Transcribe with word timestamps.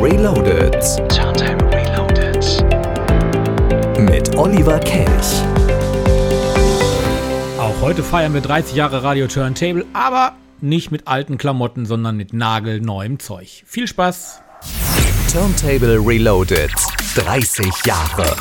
Reloaded. 0.00 0.74
Turntable 1.08 1.66
Reloaded. 1.72 2.44
Mit 3.98 4.36
Oliver 4.36 4.78
Kelch. 4.80 5.42
Auch 7.58 7.80
heute 7.80 8.02
feiern 8.02 8.34
wir 8.34 8.42
30 8.42 8.76
Jahre 8.76 9.02
Radio 9.02 9.26
Turntable, 9.26 9.86
aber 9.94 10.36
nicht 10.60 10.90
mit 10.90 11.08
alten 11.08 11.38
Klamotten, 11.38 11.86
sondern 11.86 12.16
mit 12.16 12.32
nagelneuem 12.34 13.18
Zeug. 13.18 13.62
Viel 13.66 13.86
Spaß! 13.86 14.42
Turntable 15.32 15.98
Reloaded. 16.06 16.72
30 17.14 17.66
Jahre. 17.86 18.36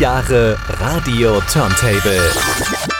Jahre 0.00 0.56
Radio 0.80 1.42
Turntable. 1.42 2.99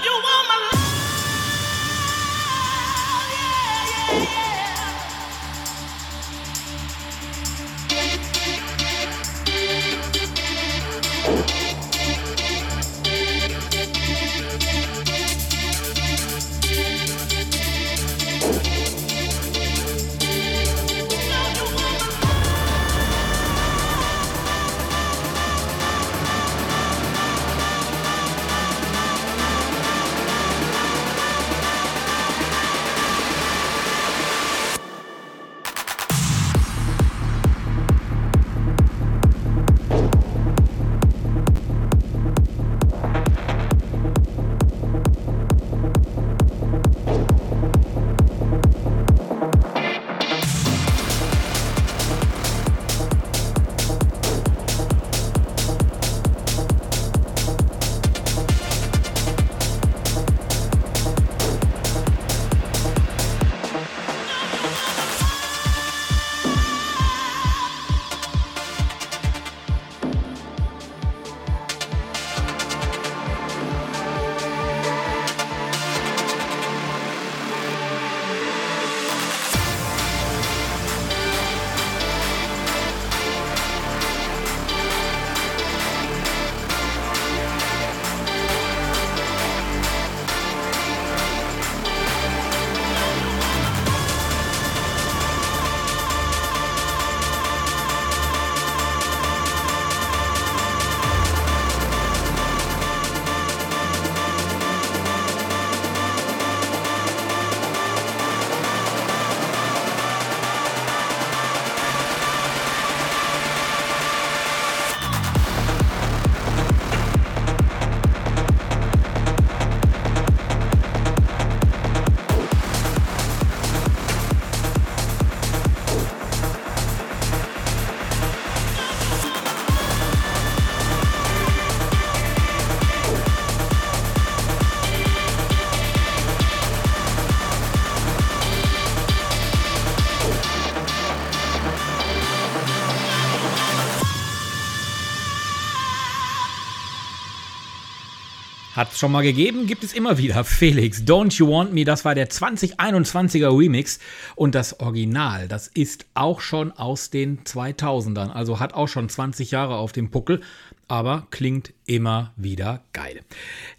schon 149.01 149.11
mal 149.11 149.23
gegeben, 149.23 149.65
gibt 149.65 149.83
es 149.83 149.93
immer 149.93 150.19
wieder. 150.19 150.43
Felix, 150.43 151.01
Don't 151.01 151.35
You 151.35 151.49
Want 151.49 151.73
Me, 151.73 151.85
das 151.85 152.05
war 152.05 152.13
der 152.13 152.29
2021er 152.29 153.57
Remix. 153.57 153.97
Und 154.35 154.53
das 154.53 154.79
Original, 154.79 155.47
das 155.47 155.67
ist 155.67 156.05
auch 156.13 156.39
schon 156.39 156.71
aus 156.71 157.09
den 157.09 157.39
2000ern. 157.43 158.29
Also 158.29 158.59
hat 158.59 158.75
auch 158.75 158.87
schon 158.87 159.09
20 159.09 159.49
Jahre 159.49 159.77
auf 159.77 159.91
dem 159.91 160.11
Puckel, 160.11 160.41
aber 160.87 161.25
klingt 161.31 161.73
immer 161.87 162.31
wieder 162.35 162.83
geil. 162.93 163.21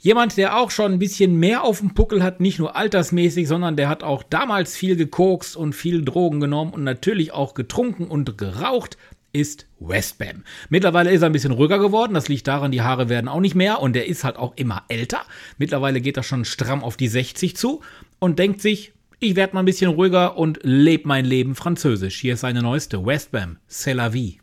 Jemand, 0.01 0.37
der 0.37 0.57
auch 0.57 0.73
schon 0.73 0.95
ein 0.95 0.99
bisschen 0.99 1.39
mehr 1.39 1.63
auf 1.63 1.79
dem 1.79 1.95
Puckel 1.95 2.21
hat, 2.25 2.41
nicht 2.41 2.59
nur 2.59 2.75
altersmäßig, 2.75 3.47
sondern 3.47 3.77
der 3.77 3.89
hat 3.89 4.03
auch 4.03 4.25
damals 4.25 4.75
viel 4.75 4.97
gekokst 4.97 5.57
und 5.57 5.75
viel 5.75 6.05
Drogen 6.05 6.41
genommen 6.41 6.73
und 6.73 6.83
natürlich 6.83 7.31
auch 7.31 7.55
getrunken 7.55 8.07
und 8.07 8.37
geraucht 8.39 8.97
ist 9.33 9.67
Westbam. 9.81 10.45
Mittlerweile 10.69 11.11
ist 11.11 11.23
er 11.23 11.27
ein 11.27 11.33
bisschen 11.33 11.53
ruhiger 11.53 11.79
geworden. 11.79 12.15
Das 12.15 12.29
liegt 12.29 12.47
daran, 12.47 12.71
die 12.71 12.83
Haare 12.83 13.09
werden 13.09 13.29
auch 13.29 13.41
nicht 13.41 13.55
mehr 13.55 13.81
und 13.81 13.97
er 13.97 14.07
ist 14.07 14.25
halt 14.25 14.37
auch 14.37 14.53
immer 14.57 14.85
älter. 14.89 15.23
Mittlerweile 15.59 16.01
geht 16.01 16.17
er 16.17 16.23
schon 16.23 16.45
stramm 16.45 16.83
auf 16.83 16.97
die 16.97 17.09
60 17.09 17.57
zu 17.57 17.81
und 18.19 18.39
denkt 18.39 18.61
sich, 18.61 18.93
ich 19.21 19.37
werde 19.37 19.55
mal 19.55 19.61
ein 19.61 19.67
bisschen 19.67 19.91
ruhiger 19.93 20.37
und 20.37 20.59
lebe 20.63 21.07
mein 21.07 21.25
Leben 21.25 21.55
französisch. 21.55 22.21
Hier 22.21 22.35
ist 22.35 22.41
seine 22.41 22.61
neueste 22.61 23.05
Westbam, 23.07 23.59
C'est 23.71 23.95
la 23.95 24.13
vie. 24.13 24.41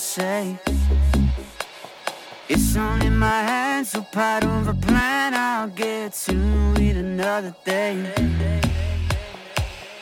Say. 0.00 0.58
It's 2.48 2.74
only 2.74 3.10
my 3.10 3.42
hands, 3.42 3.90
so 3.90 4.00
part 4.00 4.44
of 4.44 4.66
a 4.66 4.74
plan 4.74 5.34
I'll 5.34 5.68
get 5.68 6.14
to 6.24 6.32
it 6.78 6.96
another 6.96 7.54
day. 7.64 7.92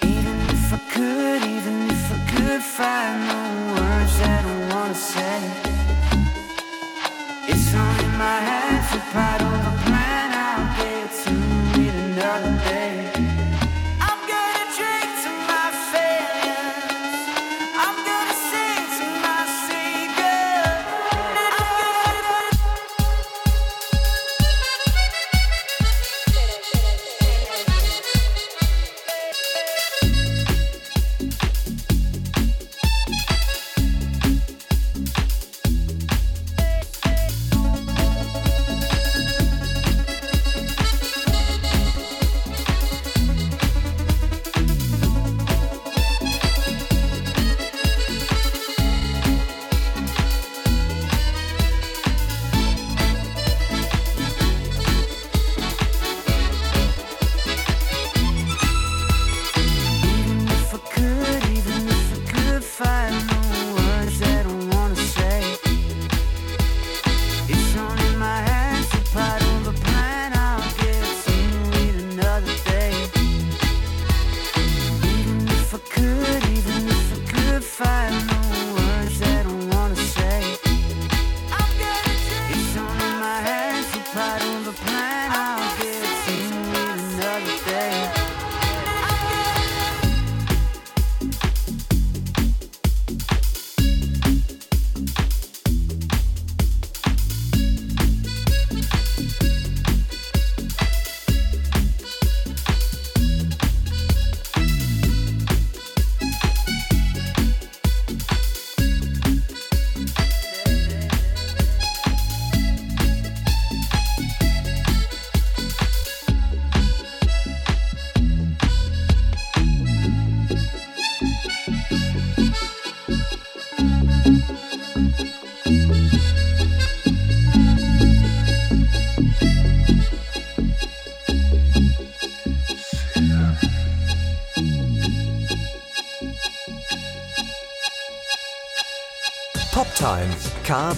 Even 0.02 0.36
if 0.54 0.72
I 0.72 0.80
could, 0.92 1.42
even 1.42 1.90
if 1.90 2.12
I 2.12 2.18
could 2.30 2.62
find 2.62 3.18
the 3.28 3.40
words 3.74 4.18
that 4.20 4.44
I 4.44 4.56
wanna 4.72 4.94
say. 4.94 5.38
It's 7.48 7.74
only 7.74 8.08
my 8.16 8.38
hands, 8.48 8.86
so 8.90 8.98
part 9.12 9.42
of 9.42 9.60
a 9.72 9.74
plan 9.84 10.28
I'll 10.46 10.68
get 10.78 11.10
to 11.24 11.32
it 11.82 11.94
another 12.06 12.54
day. 12.70 13.07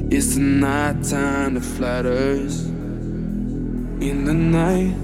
It's 0.08 0.36
the 0.36 0.40
night 0.40 1.02
time 1.02 1.54
that 1.54 1.64
flatters. 1.64 2.64
In 2.64 4.24
the 4.24 4.32
night, 4.32 4.94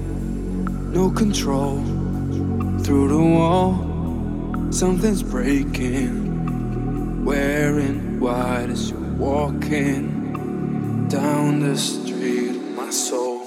no 0.95 1.11
control. 1.11 1.83
Through 2.83 3.09
the 3.09 3.17
wall, 3.17 4.71
something's 4.71 5.21
breaking. 5.21 7.25
Wearing 7.25 8.21
white 8.21 8.69
as 8.69 8.91
you're 8.91 9.13
walking 9.15 11.09
down 11.09 11.59
the 11.59 11.77
street 11.77 12.53
my 12.77 12.91
soul. 12.91 13.45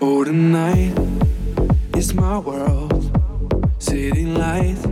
Oh, 0.00 0.24
tonight 0.24 0.98
is 1.94 2.14
my 2.14 2.38
world. 2.38 3.10
City 3.78 4.24
lights 4.24 4.86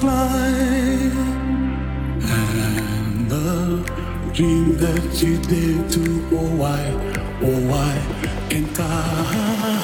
fly 0.00 0.48
and 2.22 3.28
the 3.28 3.82
dream 4.32 4.76
that 4.76 5.22
you 5.22 5.38
did 5.38 5.90
to 5.90 6.24
oh 6.36 6.54
why 6.60 6.82
oh 7.42 7.60
why 7.68 7.94
can't 8.48 8.78
I 8.78 9.77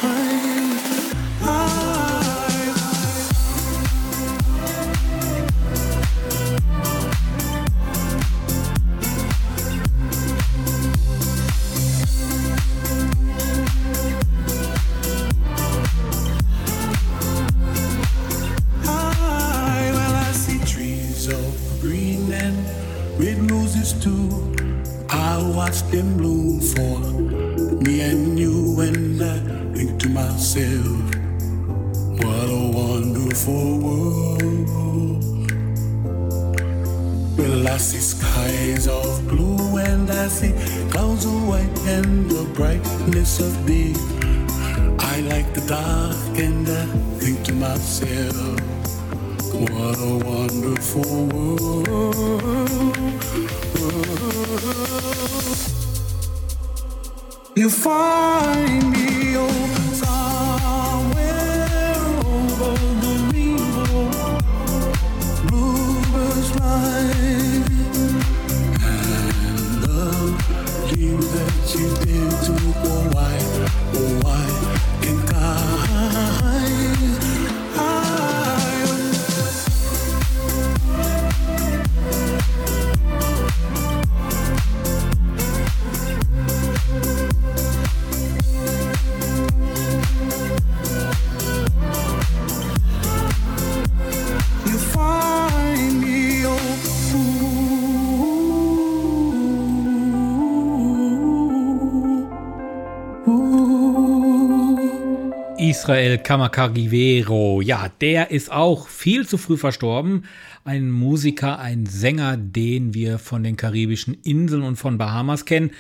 Israel 105.85 106.17
Kamakagivero. 106.17 107.61
Ja, 107.61 107.91
der 108.01 108.31
ist 108.31 108.51
auch 108.51 108.89
viel 108.89 109.29
zu 109.29 109.37
früh 109.37 109.59
verstorben. 109.59 110.25
Ein 110.65 110.91
Musiker, 110.91 111.59
ein 111.59 111.85
Sänger, 111.85 112.39
den 112.39 112.95
wir 112.95 113.19
von 113.19 113.43
den 113.43 113.59
karibischen 113.59 114.17
Inseln 114.25 114.63
und 114.63 114.77
von 114.77 114.97
Bahamas 114.97 115.45
kennen. 115.45 115.73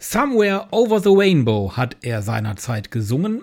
Somewhere 0.00 0.66
Over 0.72 0.98
the 0.98 1.12
Rainbow 1.12 1.76
hat 1.76 1.98
er 2.02 2.20
seinerzeit 2.22 2.90
gesungen. 2.90 3.42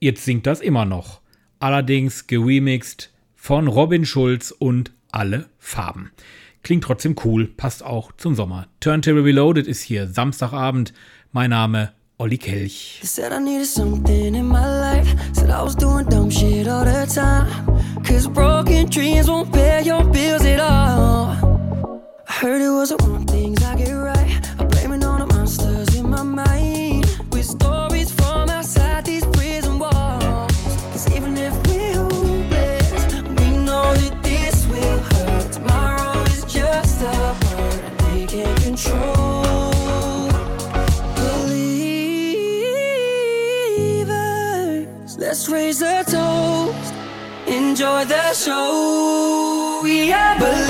Jetzt 0.00 0.26
singt 0.26 0.46
das 0.46 0.60
immer 0.60 0.84
noch. 0.84 1.22
Allerdings 1.60 2.26
geremixed 2.26 3.10
von 3.36 3.68
Robin 3.68 4.04
Schulz 4.04 4.50
und 4.50 4.92
alle 5.12 5.46
Farben. 5.58 6.10
Klingt 6.62 6.84
trotzdem 6.84 7.16
cool, 7.24 7.46
passt 7.46 7.82
auch 7.82 8.12
zum 8.18 8.34
Sommer. 8.34 8.66
Turntable 8.80 9.24
Reloaded 9.24 9.66
ist 9.66 9.80
hier 9.80 10.08
Samstagabend. 10.08 10.92
Mein 11.32 11.48
Name 11.48 11.92
Olli 12.18 12.38
Kelch. 12.38 13.04
Said 13.04 13.32
I 13.32 13.38
needed 13.38 13.66
something 13.66 14.34
in 14.34 14.46
my 14.46 14.66
life. 14.80 15.14
Said 15.34 15.50
I 15.50 15.62
was 15.62 15.74
doing 15.74 16.06
dumb 16.06 16.30
shit 16.30 16.66
all 16.66 16.82
the 16.82 17.04
time. 17.04 18.02
Cause 18.02 18.26
broken 18.26 18.88
dreams 18.88 19.28
won't 19.28 19.52
pay 19.52 19.82
your 19.82 20.02
bills 20.02 20.44
at 20.46 20.58
all. 20.58 21.36
I 22.26 22.32
heard 22.32 22.62
it 22.62 22.70
was 22.70 22.88
the 22.88 22.96
wrong 23.04 23.26
things 23.26 23.62
I 23.62 23.76
get 23.76 23.95
the 48.04 48.34
show. 48.34 49.82
Yeah, 49.86 50.38
believe. 50.38 50.65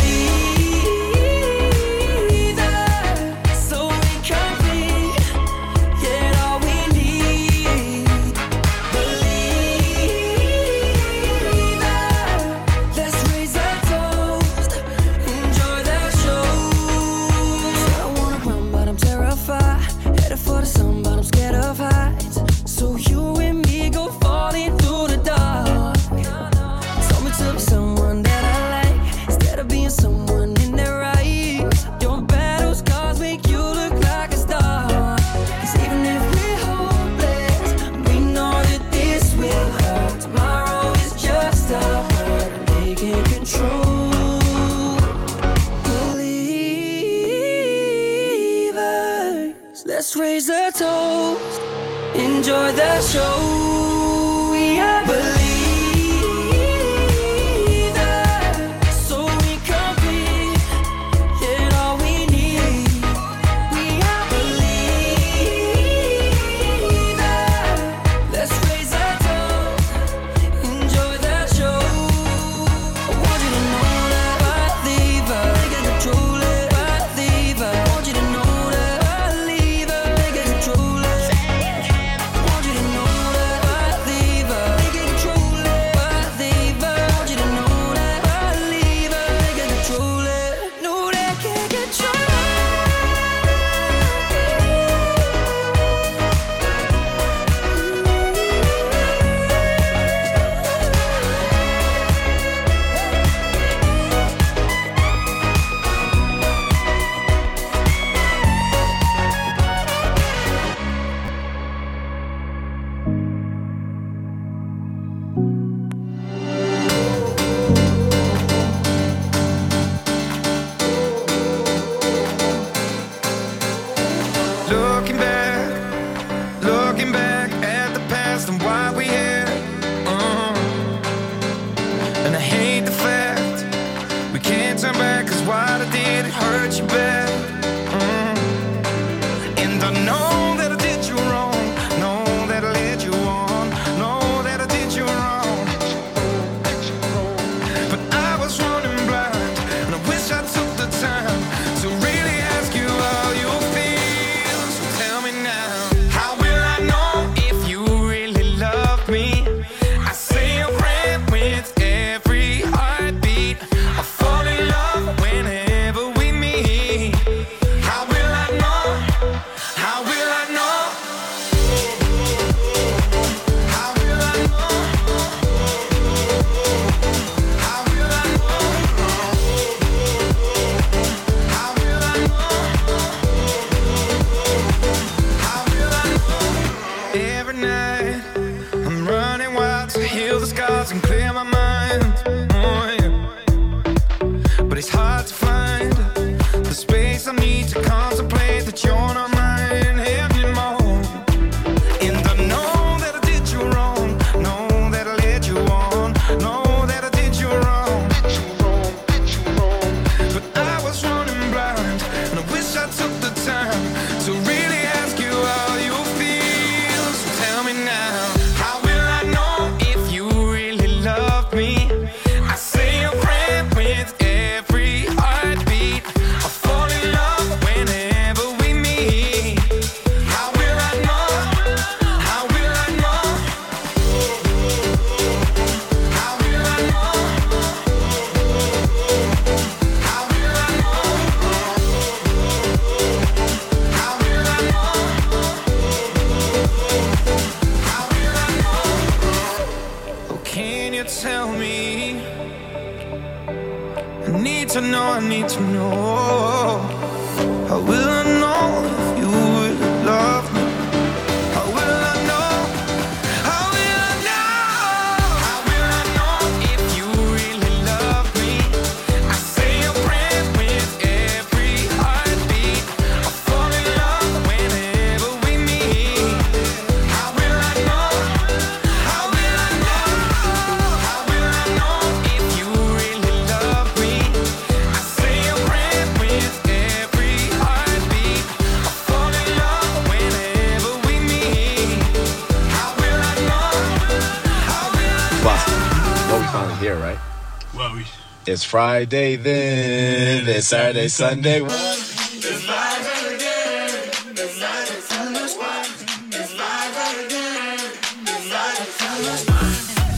Friday, 298.77 299.37
then 299.37 300.47
it's 300.47 300.67
Saturday, 300.67 301.09
Sunday. 301.09 301.63
It's 301.63 302.69
live 302.69 303.07
every 303.17 303.39
day. 303.39 304.11
It's 304.33 304.61
live 304.61 305.01
Sunday. 305.01 305.41
It's. 305.41 305.57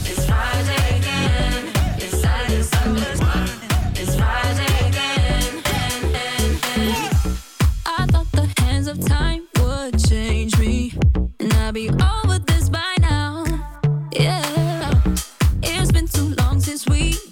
It's 0.09 0.25
Friday 0.25 0.97
again. 0.97 1.71
It's 1.99 2.19
Saturday, 2.19 2.63
Sunday. 2.63 3.13
It's 3.95 4.15
Friday 4.17 4.73
again. 4.89 5.63
I 7.85 8.05
thought 8.07 8.29
the 8.33 8.47
hands 8.61 8.87
of 8.87 8.99
time 9.07 9.47
would 9.61 9.97
change 10.05 10.59
me, 10.59 10.91
and 11.39 11.53
I'd 11.53 11.73
be 11.73 11.87
over 11.87 12.39
this 12.39 12.67
by 12.67 12.95
now. 12.99 13.45
Yeah, 14.11 15.01
it's 15.63 15.93
been 15.93 16.07
too 16.09 16.35
long 16.35 16.59
since 16.59 16.85
we. 16.85 17.28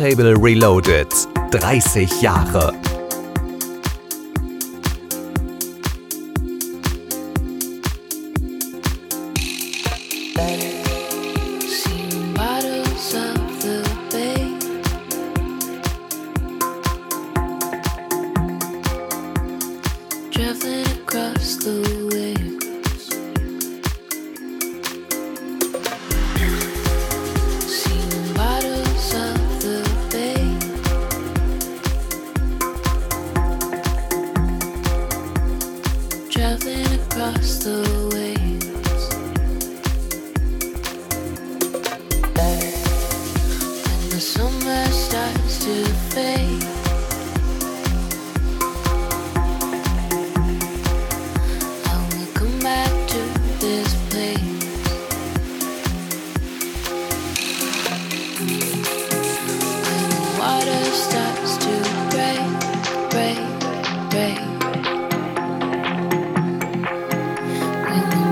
Turntable 0.00 0.34
Reloaded. 0.36 1.12
30 1.50 2.06
Jahre 2.22 2.79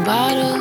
bottle. 0.09 0.58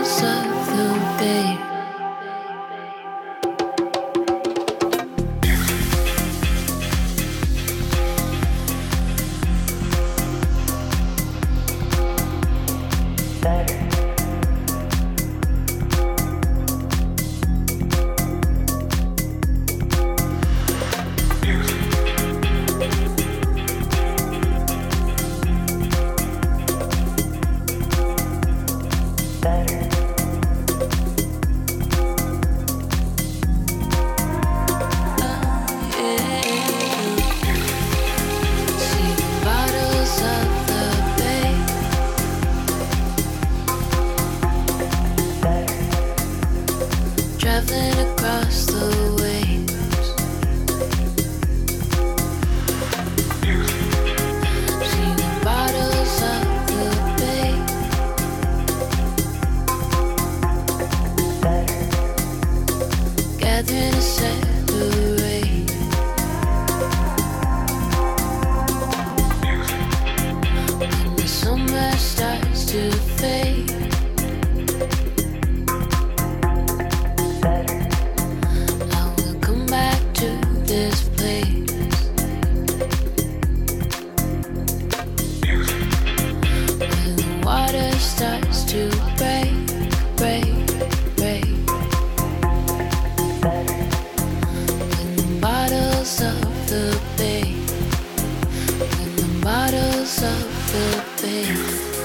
so 100.19 100.27
the 100.71 101.03
be. 101.21 101.96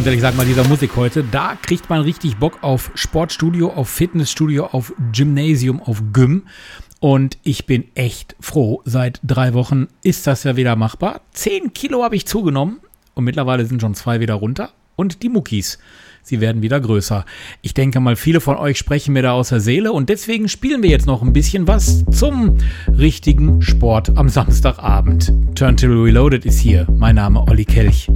Ganz 0.00 0.06
ehrlich 0.06 0.22
sagen, 0.22 0.38
bei 0.38 0.46
dieser 0.46 0.66
Musik 0.66 0.96
heute, 0.96 1.22
da 1.22 1.58
kriegt 1.60 1.90
man 1.90 2.00
richtig 2.00 2.38
Bock 2.38 2.62
auf 2.62 2.90
Sportstudio, 2.94 3.68
auf 3.68 3.90
Fitnessstudio, 3.90 4.64
auf 4.64 4.94
Gymnasium, 5.12 5.82
auf 5.82 6.02
Gym. 6.14 6.44
Und 7.00 7.36
ich 7.42 7.66
bin 7.66 7.84
echt 7.94 8.34
froh. 8.40 8.80
Seit 8.86 9.20
drei 9.22 9.52
Wochen 9.52 9.88
ist 10.02 10.26
das 10.26 10.44
ja 10.44 10.56
wieder 10.56 10.74
machbar. 10.74 11.20
Zehn 11.32 11.74
Kilo 11.74 12.02
habe 12.02 12.16
ich 12.16 12.26
zugenommen 12.26 12.80
und 13.12 13.24
mittlerweile 13.24 13.66
sind 13.66 13.82
schon 13.82 13.94
zwei 13.94 14.20
wieder 14.20 14.36
runter. 14.36 14.70
Und 14.96 15.22
die 15.22 15.28
Muckis, 15.28 15.78
sie 16.22 16.40
werden 16.40 16.62
wieder 16.62 16.80
größer. 16.80 17.26
Ich 17.60 17.74
denke 17.74 18.00
mal, 18.00 18.16
viele 18.16 18.40
von 18.40 18.56
euch 18.56 18.78
sprechen 18.78 19.12
mir 19.12 19.22
da 19.22 19.32
aus 19.32 19.50
der 19.50 19.60
Seele 19.60 19.92
und 19.92 20.08
deswegen 20.08 20.48
spielen 20.48 20.82
wir 20.82 20.88
jetzt 20.88 21.06
noch 21.06 21.20
ein 21.20 21.34
bisschen 21.34 21.68
was 21.68 22.06
zum 22.10 22.56
richtigen 22.88 23.60
Sport 23.60 24.16
am 24.16 24.30
Samstagabend. 24.30 25.34
Turntable 25.54 26.04
Reloaded 26.04 26.46
ist 26.46 26.58
hier. 26.58 26.86
Mein 26.96 27.16
Name 27.16 27.46
Olli 27.46 27.66
Kelch. 27.66 28.08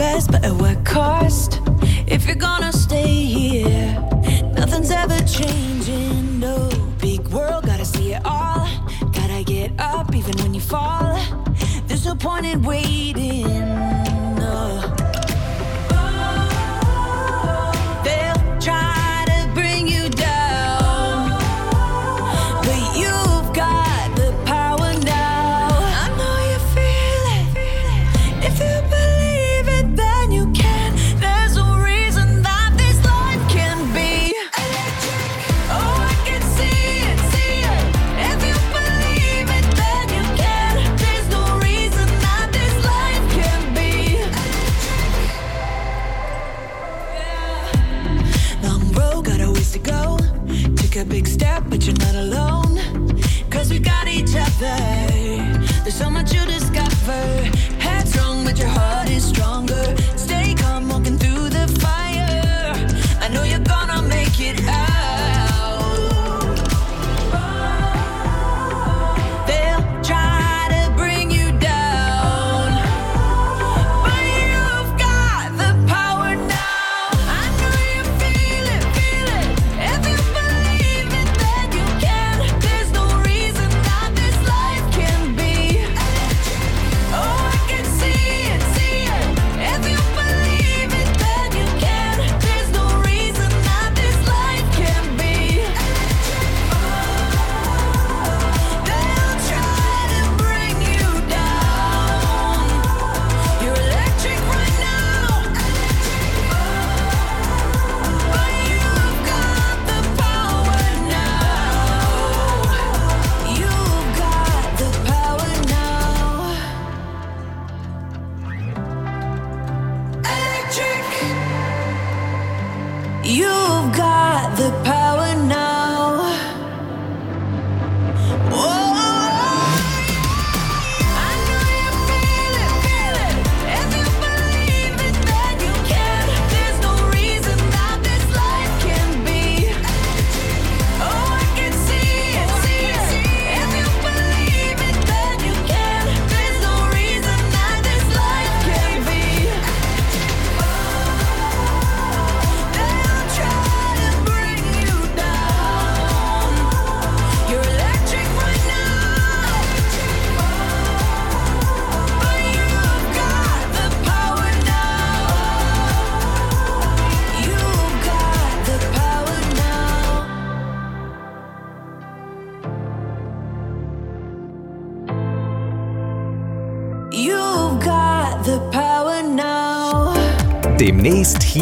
Best, 0.00 0.32
but 0.32 0.42
at 0.42 0.54
what 0.54 0.82
cost? 0.82 1.60
If 2.06 2.26
you're 2.26 2.42
gonna 2.50 2.72
stay 2.72 3.12
here, 3.38 3.92
nothing's 4.60 4.90
ever 4.90 5.18
changing. 5.38 6.40
No 6.40 6.56
big 6.98 7.20
world, 7.28 7.66
gotta 7.66 7.84
see 7.84 8.14
it 8.14 8.22
all. 8.24 8.66
Gotta 9.18 9.42
get 9.44 9.70
up 9.78 10.14
even 10.14 10.34
when 10.42 10.54
you 10.54 10.62
fall. 10.74 11.18
There's 11.86 12.06
no 12.06 12.14
point 12.14 12.46
in 12.46 12.62
waiting. 12.62 13.49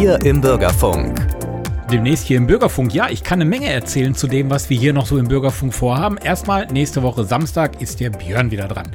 Hier 0.09 0.25
im 0.25 0.41
Bürgerfunk. 0.41 1.21
Demnächst 1.93 2.27
hier 2.27 2.39
im 2.39 2.47
Bürgerfunk. 2.47 2.95
Ja, 2.95 3.11
ich 3.11 3.23
kann 3.23 3.43
eine 3.43 3.51
Menge 3.51 3.71
erzählen 3.71 4.15
zu 4.15 4.27
dem, 4.27 4.49
was 4.49 4.71
wir 4.71 4.79
hier 4.79 4.95
noch 4.95 5.05
so 5.05 5.19
im 5.19 5.29
Bürgerfunk 5.29 5.75
vorhaben. 5.75 6.17
Erstmal, 6.17 6.67
nächste 6.69 7.03
Woche 7.03 7.25
Samstag 7.25 7.83
ist 7.83 8.01
der 8.01 8.09
Björn 8.09 8.51
wieder 8.51 8.69
dran. 8.69 8.87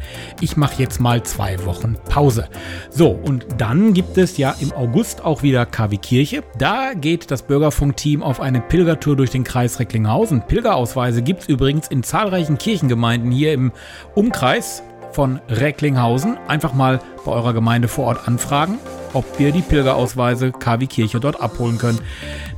Ich 0.42 0.58
mache 0.58 0.82
jetzt 0.82 1.00
mal 1.00 1.22
zwei 1.22 1.64
Wochen 1.66 1.98
Pause. 2.10 2.48
So, 2.90 3.12
und 3.12 3.46
dann 3.58 3.94
gibt 3.94 4.18
es 4.18 4.38
ja 4.38 4.56
im 4.60 4.74
August 4.74 5.24
auch 5.24 5.44
wieder 5.44 5.68
KW 5.68 5.98
Kirche. 5.98 6.42
Da 6.58 6.94
geht 6.96 7.30
das 7.30 7.44
Bürgerfunk-Team 7.44 8.24
auf 8.24 8.40
eine 8.40 8.62
Pilgertour 8.62 9.16
durch 9.16 9.30
den 9.30 9.44
Kreis 9.44 9.80
Recklinghausen. 9.80 10.48
Pilgerausweise 10.48 11.22
gibt 11.22 11.42
es 11.42 11.48
übrigens 11.48 11.90
in 11.90 12.02
zahlreichen 12.02 12.58
Kirchengemeinden 12.58 13.30
hier 13.30 13.54
im 13.54 13.72
Umkreis 14.16 14.82
von 15.14 15.40
Recklinghausen. 15.50 16.38
Einfach 16.48 16.74
mal 16.74 17.00
bei 17.26 17.32
eurer 17.32 17.54
Gemeinde 17.54 17.88
vor 17.88 18.06
Ort 18.06 18.28
anfragen, 18.28 18.78
ob 19.14 19.26
wir 19.40 19.52
die 19.52 19.62
Pilgerausweise 19.62 20.52
KW 20.52 20.88
Kirche 20.88 21.20
dort 21.20 21.40
abholen 21.42 21.78
können. 21.78 22.00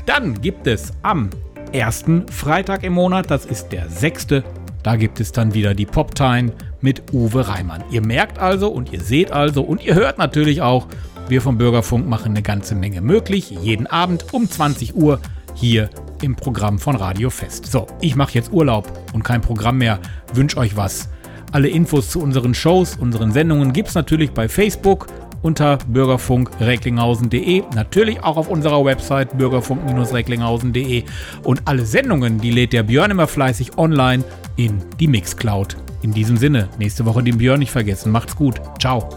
Dann 0.06 0.41
gibt 0.41 0.68
es 0.68 0.93
am 1.03 1.30
ersten 1.72 2.28
Freitag 2.28 2.84
im 2.84 2.93
Monat, 2.93 3.30
das 3.30 3.45
ist 3.45 3.70
der 3.70 3.89
sechste, 3.89 4.43
da 4.84 4.95
gibt 4.95 5.20
es 5.20 5.32
dann 5.32 5.53
wieder 5.53 5.74
die 5.74 5.86
Poptime 5.86 6.53
mit 6.80 7.12
Uwe 7.12 7.47
Reimann. 7.47 7.84
Ihr 7.89 8.06
merkt 8.06 8.38
also 8.38 8.70
und 8.70 8.93
ihr 8.93 9.01
seht 9.01 9.32
also 9.32 9.64
und 9.64 9.84
ihr 9.84 9.95
hört 9.95 10.18
natürlich 10.18 10.62
auch, 10.62 10.88
wir 11.28 11.41
vom 11.41 11.58
Bürgerfunk 11.58 12.08
machen 12.08 12.34
eine 12.34 12.43
ganze 12.43 12.76
Menge 12.76 13.01
möglich. 13.01 13.49
Jeden 13.49 13.88
Abend 13.88 14.32
um 14.32 14.47
20 14.47 14.95
Uhr 14.95 15.20
hier 15.56 15.89
im 16.22 16.36
Programm 16.36 16.78
von 16.78 16.95
Radio 16.95 17.32
Fest. 17.32 17.66
So, 17.66 17.88
ich 17.99 18.16
mache 18.16 18.34
jetzt 18.34 18.51
Urlaub 18.51 18.91
und 19.14 19.24
kein 19.24 19.41
Programm 19.41 19.80
mehr. 19.80 19.99
Wünsche 20.34 20.58
euch 20.58 20.78
was. 20.78 21.10
Alle 21.56 21.70
Infos 21.70 22.10
zu 22.10 22.20
unseren 22.20 22.53
Shows, 22.53 22.97
unseren 22.99 23.32
Sendungen 23.32 23.72
gibt 23.72 23.88
es 23.88 23.95
natürlich 23.95 24.32
bei 24.32 24.49
Facebook 24.49 25.08
unter 25.41 25.78
bürgerfunk-recklinghausen.de, 25.88 27.64
natürlich 27.74 28.22
auch 28.22 28.36
auf 28.36 28.49
unserer 28.49 28.84
Website 28.84 29.38
bürgerfunk-recklinghausen.de 29.38 31.06
und 31.43 31.62
alle 31.64 31.86
Sendungen, 31.86 32.41
die 32.41 32.51
lädt 32.51 32.74
der 32.74 32.84
Björn 32.84 33.12
immer 33.12 33.26
fleißig 33.26 33.78
online 33.78 34.26
in 34.58 34.84
die 34.99 35.08
Mixcloud. 35.08 35.78
In 36.01 36.12
diesem 36.12 36.36
Sinne, 36.36 36.68
nächste 36.78 37.06
Woche 37.06 37.24
den 37.24 37.38
Björn 37.38 37.60
nicht 37.60 37.72
vergessen. 37.72 38.12
Macht's 38.12 38.36
gut. 38.36 38.60
Ciao. 38.78 39.08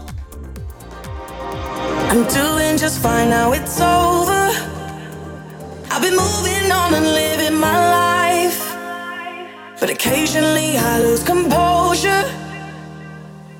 I'm 2.09 2.23
doing 2.33 2.77
just 2.79 2.99
fine 3.01 3.29
now, 3.29 3.51
it's 3.51 3.81
over. 3.81 4.49
I've 5.91 6.01
been 6.01 6.15
moving 6.15 6.71
on 6.71 6.93
and 6.93 7.05
living 7.05 7.59
my 7.59 7.67
life. 7.67 8.08
But 9.79 9.89
occasionally 9.89 10.77
I 10.77 10.99
lose 10.99 11.23
composure. 11.23 12.25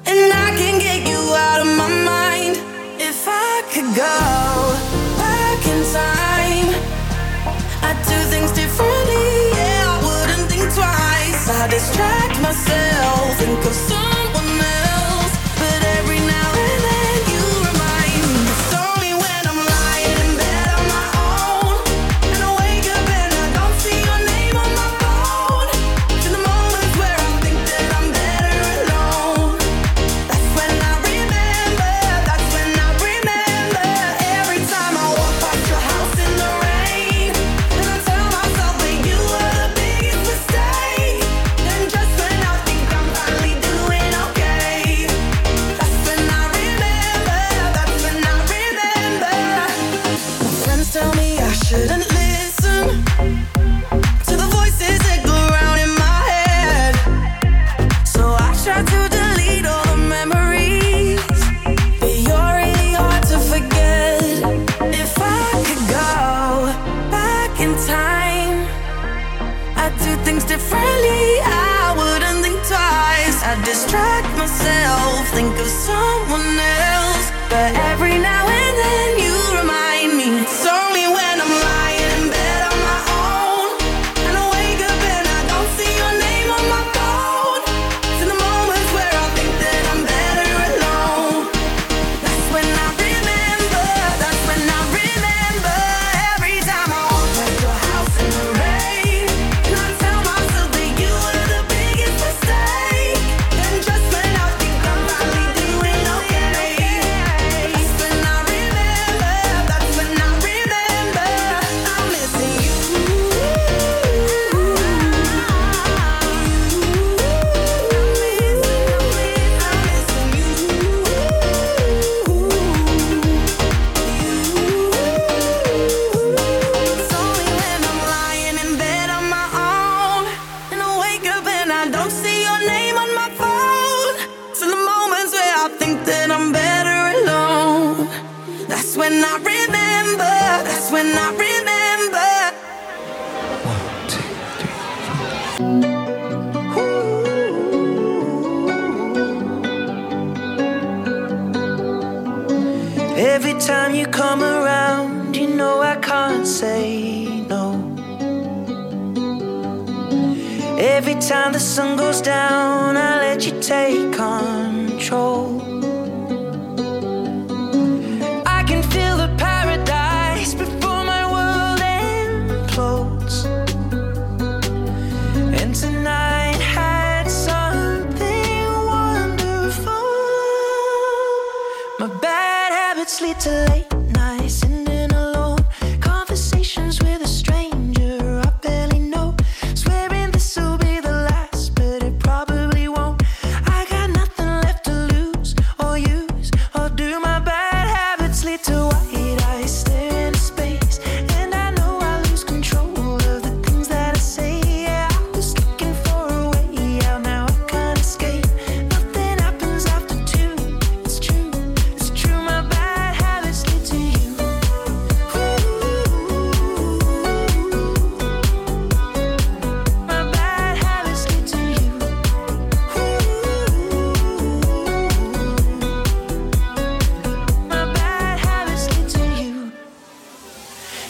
And 0.05 0.33
I 0.33 0.49
can 0.57 0.79
get 0.79 1.07
you 1.07 1.17
out 1.47 1.61
of 1.61 1.67
my 1.77 1.87
mind. 1.87 2.57
If 2.99 3.25
I 3.25 3.63
could 3.71 3.89
go 3.95 4.17
back 5.17 5.59
in 5.65 5.79
time, 5.93 6.69
I'd 7.87 7.99
do 8.03 8.19
things 8.33 8.51
differently. 8.51 9.29
Yeah, 9.55 9.95
I 9.95 9.97
wouldn't 10.03 10.49
think 10.51 10.67
twice. 10.73 11.47
I 11.49 11.67
distract 11.69 12.41
myself, 12.41 13.39
of 13.41 14.08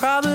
problem 0.00 0.29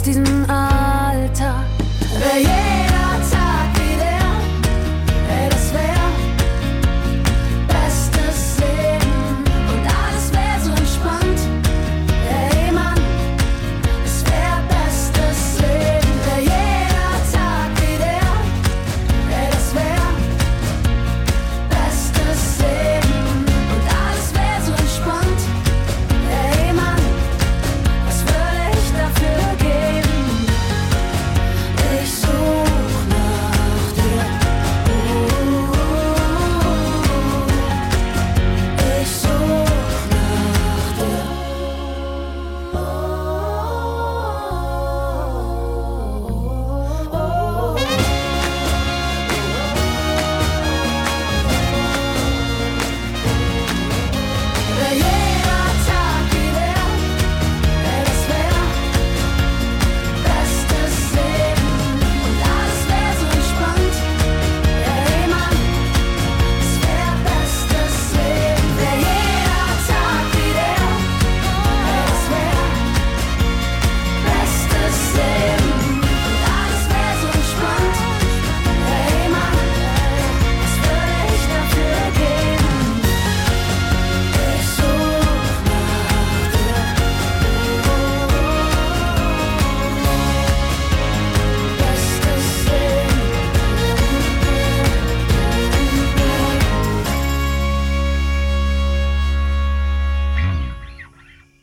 lost 0.00 0.16
in 0.16 0.59